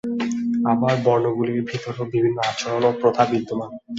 [0.71, 3.71] আবার বর্ণগুলির ভিতরও বিভিন্ন আচরণ ও প্রথা বিদ্যমান।